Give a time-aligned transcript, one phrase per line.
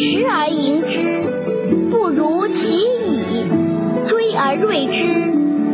[0.00, 3.44] 时而迎之，不如其已；
[4.06, 5.32] 追而锐之，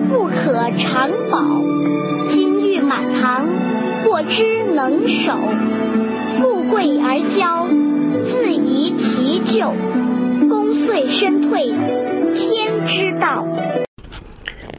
[0.09, 1.61] 不可长保。
[2.33, 3.47] 金玉满堂，
[4.03, 5.35] 或之能守；
[6.41, 7.69] 富贵而骄，
[8.31, 9.75] 自遗其咎。
[10.49, 11.67] 功遂身退，
[12.35, 13.47] 天之道。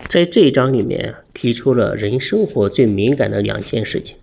[0.07, 4.17] 在这一章里面提出了人生活最敏感的两件事情。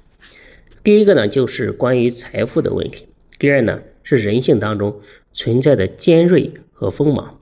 [0.82, 3.04] 第一个呢，就是关于财富的问题；
[3.43, 5.00] 第二呢，是人性当中
[5.32, 7.40] 存在的尖锐和锋芒。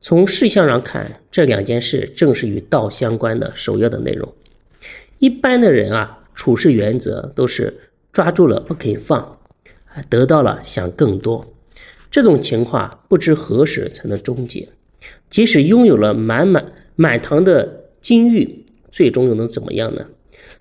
[0.00, 4.34] 从事项上看，这两件事正是与道相关的首要的内容。
[5.20, 7.72] 一般的人啊，处事原则都是
[8.12, 9.38] 抓住了不肯放，
[10.10, 11.54] 得到了想更多。
[12.10, 14.68] 这种情况不知何时才能终结。
[15.30, 16.66] 即使拥有了满满。
[16.96, 20.04] 满堂的金玉，最终又能怎么样呢？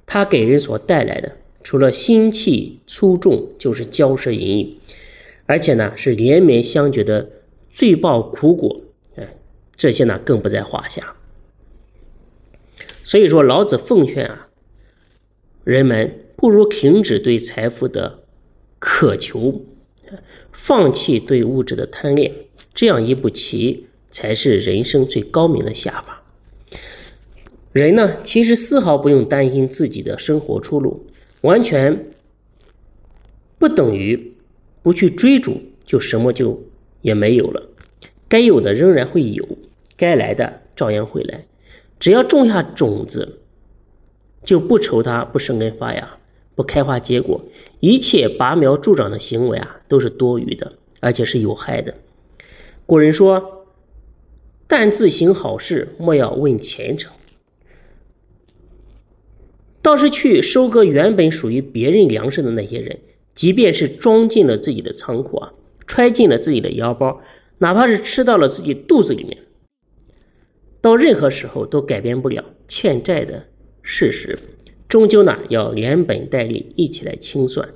[0.06, 1.32] 它给人所带来的，
[1.64, 4.80] 除了心气粗重，就是骄奢淫逸，
[5.46, 7.30] 而且呢是连绵相绝的
[7.70, 8.82] 罪报苦果，
[9.16, 9.34] 哎，
[9.76, 11.16] 这些呢更不在话下。
[13.04, 14.48] 所以说，老子奉劝啊，
[15.64, 18.24] 人们不如停止对财富的
[18.80, 19.66] 渴求，
[20.52, 22.34] 放弃对物质的贪恋，
[22.74, 26.24] 这样一步棋才是人生最高明的下法。
[27.74, 31.06] 人呢，其实丝毫不用担心自己的生活出路，
[31.42, 32.12] 完全
[33.58, 34.34] 不等于
[34.82, 36.64] 不去追逐就什么就
[37.02, 37.70] 也没有了。
[38.28, 39.46] 该有的仍然会有，
[39.98, 41.46] 该来的照样会来。
[42.00, 43.40] 只要种下种子，
[44.44, 46.18] 就不愁它不生根发芽、
[46.56, 47.42] 不开花结果。
[47.80, 51.94] 一切拔苗助长的行为啊，都是多余的，而且是有害的。
[52.86, 53.68] 古人说
[54.68, 57.12] ：“但自行好事，莫要问前程。”
[59.82, 63.00] 倒是去收割原本属于别人粮食的那些人，
[63.34, 65.54] 即便是装进了自己的仓库啊，
[65.88, 67.22] 揣进了自己的腰包，
[67.58, 69.38] 哪怕是吃到了自己肚子里面，
[70.80, 73.48] 到任何时候都改变不了欠债的
[73.82, 74.38] 事实。
[74.88, 77.68] 终究呢，要连本带利一起来清算，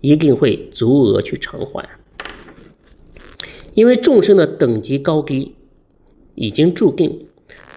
[0.00, 1.86] 一定会足额去偿还。
[3.74, 5.54] 因为众生的等级高低
[6.34, 7.26] 已经注定，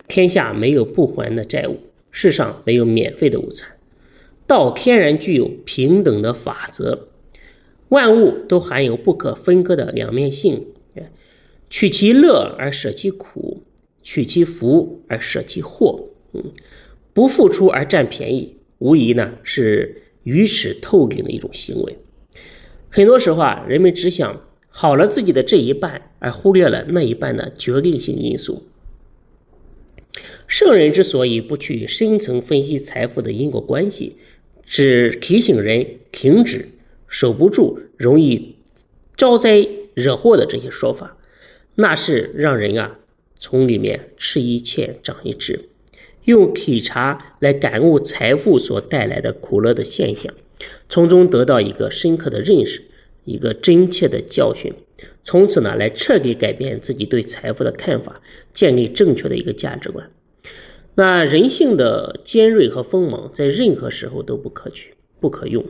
[0.08, 1.78] 天下没有不还的债务。
[2.18, 3.70] 世上没有免费的午餐，
[4.48, 7.09] 道天然具有平等的法则，
[7.90, 10.66] 万物都含有不可分割的两面性。
[11.70, 13.64] 取其乐而舍其苦，
[14.02, 16.08] 取其福而舍其祸。
[16.31, 16.53] 嗯，
[17.12, 21.97] 不付出而占便宜，无疑呢是愚痴透顶的一种行为。
[22.90, 28.64] 很多时候啊，人们只想好了自己的这一半，而忽略了那一半的决定性因素。
[30.48, 34.18] 圣人之所以不去深层分析财富的因果关系，
[34.66, 36.70] 只提醒人停止
[37.08, 38.56] 守不住、容易
[39.18, 41.18] 招灾惹祸的这些说法，
[41.76, 43.00] 那是让人啊
[43.40, 45.70] 从里面吃一堑长一智，
[46.24, 50.34] 用体察来感悟财富所带来的苦乐的现象，
[50.90, 52.84] 从中得到一个深刻的认识，
[53.24, 54.74] 一个真切的教训，
[55.23, 58.22] 从此呢来彻底改变自己对财富的看法，
[58.53, 60.09] 建立正确的一个价值观。
[60.95, 65.66] 那人性的尖锐和锋芒，在任何时候都不可取、不可用。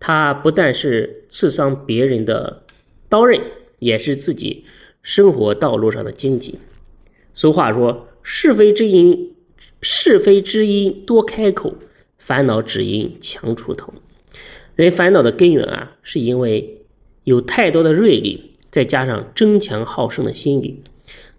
[0.00, 2.62] 它不但是刺伤别人的
[3.08, 3.40] 刀刃，
[3.78, 4.64] 也是自己
[5.02, 6.58] 生活道路上的荆棘。
[7.34, 9.34] 俗话说：“是非之因，
[9.82, 11.74] 是非之因多开口，
[12.18, 13.92] 烦恼只因强出头。”
[14.74, 16.85] 人烦恼的根源啊，是因为
[17.26, 20.84] 有太多的锐利，再加上争强好胜的心理。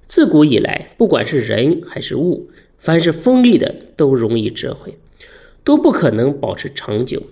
[0.05, 2.49] 自古以来，不管是人还是物。
[2.77, 4.97] 凡是锋利的都容易折毁，
[5.63, 7.23] 都不可能保持长久。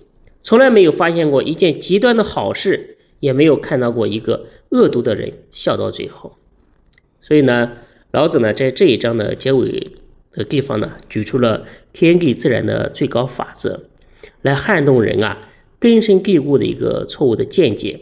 [0.42, 6.36] 从来没有发现过一件极端的好事，也没有看到过一个恶毒的人笑到最后。
[7.20, 7.72] 所以呢，
[8.10, 9.92] 老子呢在这一章的结尾
[10.32, 13.82] 的地方呢，举出了天地自然的最高法则，
[14.40, 18.00] 来撼动人啊根深蒂固的一个错误的见解，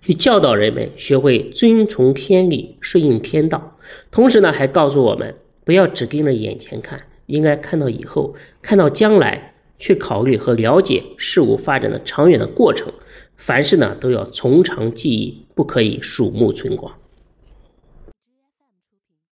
[0.00, 3.76] 去教导人们学会遵从天理，顺应天道。
[4.10, 5.34] 同时呢，还告诉我们。
[5.64, 12.92] 不要只盯着眼前看，应该看到以后，看到将来，去考虑和了解事物发展的长远的过程。
[13.36, 16.92] 凡事呢，都要从长计议，不可以鼠目寸光。